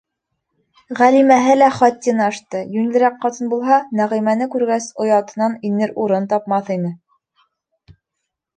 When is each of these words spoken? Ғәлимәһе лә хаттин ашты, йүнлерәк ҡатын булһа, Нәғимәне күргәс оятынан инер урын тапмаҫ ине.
Ғәлимәһе 0.99 1.51
лә 1.57 1.67
хаттин 1.75 2.23
ашты, 2.27 2.61
йүнлерәк 2.77 3.19
ҡатын 3.27 3.51
булһа, 3.53 3.77
Нәғимәне 4.01 4.49
күргәс 4.57 4.89
оятынан 5.05 5.57
инер 5.71 5.97
урын 6.07 6.29
тапмаҫ 6.35 6.75
ине. 6.79 6.91